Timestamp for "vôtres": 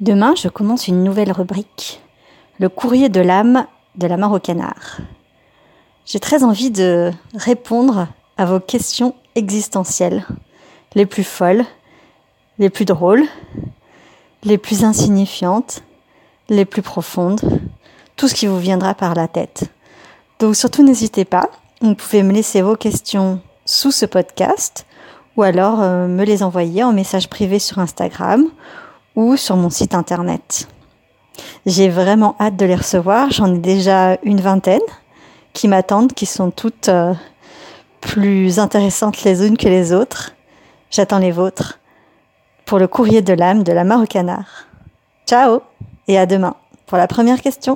41.32-41.78